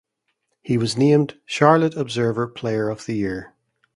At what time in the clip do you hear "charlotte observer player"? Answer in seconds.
1.45-2.89